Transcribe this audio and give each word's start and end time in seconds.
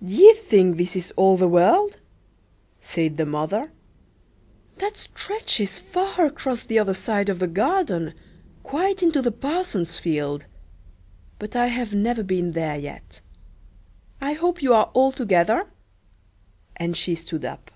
"D'ye 0.00 0.32
think 0.34 0.76
this 0.76 0.94
is 0.94 1.12
all 1.16 1.36
the 1.36 1.48
world?" 1.48 2.00
said 2.80 3.16
the 3.16 3.26
mother. 3.26 3.72
"That 4.78 4.96
stretches 4.96 5.80
far 5.80 6.24
across 6.24 6.62
the 6.62 6.78
other 6.78 6.94
side 6.94 7.28
of 7.28 7.40
the 7.40 7.48
garden, 7.48 8.14
quite 8.62 9.02
into 9.02 9.20
the 9.22 9.32
parson's 9.32 9.98
field; 9.98 10.46
but 11.40 11.56
I 11.56 11.66
have 11.66 11.92
never 11.92 12.22
been 12.22 12.52
there 12.52 12.78
yet. 12.78 13.20
I 14.20 14.34
hope 14.34 14.62
you 14.62 14.72
are 14.72 14.92
all 14.94 15.10
together," 15.10 15.68
and 16.76 16.96
she 16.96 17.16
stood 17.16 17.44
up. 17.44 17.72